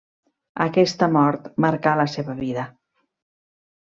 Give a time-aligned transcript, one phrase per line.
[0.63, 2.65] Aquesta mort marcà la seva vida.